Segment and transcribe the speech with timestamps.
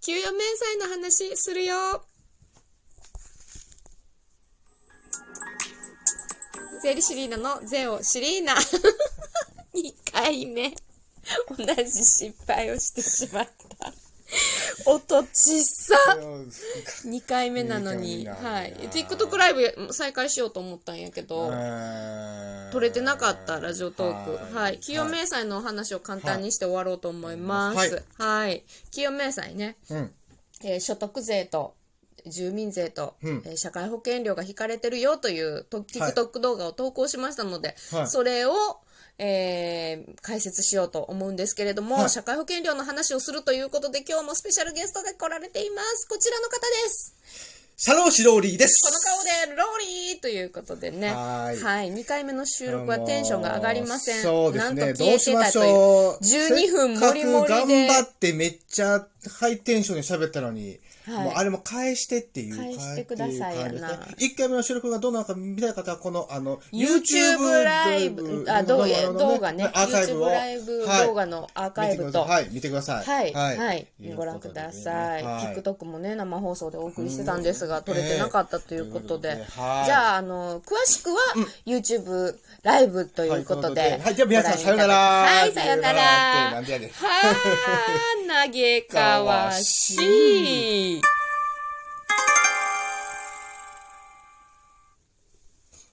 [0.00, 2.04] 給与明細の話するよ。
[6.80, 8.54] ゼリシリーナのゼオシリーナ。
[9.74, 10.74] 2回目。
[11.56, 13.48] 同じ失敗をしてしまっ
[13.78, 13.92] た。
[14.86, 15.94] 音ちっさ。
[17.04, 18.26] 2回目なのに。
[18.26, 18.74] はい。
[18.90, 21.50] TikTok ライブ再開しようと思ったんやけど、
[22.72, 24.54] 撮れてなかったラジオトーク。
[24.54, 24.78] はい。
[24.78, 28.04] 清明細のお話を簡単にして終わろうと思います。
[28.18, 28.64] はい。
[28.90, 30.12] 清明細ね、うん。
[30.62, 31.74] えー所得税と
[32.26, 38.52] 住民税と、うんえー社会保険料が引かれてるよというと TikTok 動画を投稿しましたので、はいそれを、
[39.18, 46.08] えー解説しようと思うんですけれども、はい社会保険料の話をするということで今日もスペシャルゲストが来られています。
[46.08, 47.14] こちらの方です。
[47.80, 48.74] シャローシローリーです。
[48.84, 49.78] この顔でロー
[50.12, 51.12] リーということでね。
[51.12, 51.92] ははいい。
[51.92, 54.22] 2回目の収録はテンションが上がりません。
[54.22, 54.86] そうですね。
[54.86, 55.74] なんと消えどうしてましたたという。
[55.76, 56.18] ょう。
[56.20, 59.06] 12分もりもりで頑張ってめっちゃ
[59.40, 62.56] ハイテンションで喋ったのに、はいもうあれも返してっていう。
[62.56, 69.64] 返してくださいやな1回目の収録がどうなのか見たい方は、この、あの、YouTube ライブ、あ、動画、の動画ね。
[69.64, 70.28] アーカイブ YouTube を。
[70.28, 72.20] ライブはい動画のアーカイブと。
[72.24, 73.04] はい、見てください。
[73.04, 75.22] はい、はい、いうご覧ください。
[75.24, 79.30] はい TikTok もね、生放送でお送りしてたんですが、撮れてなかったということで。
[79.30, 81.16] ということではいじゃあ、あの、詳しくは、
[81.64, 83.98] YouTube ライブということで。
[84.02, 84.94] はい、じゃあ皆さん、さよなら。
[84.94, 86.00] はい、さよなら。
[86.02, 91.17] はー、投げかわしい。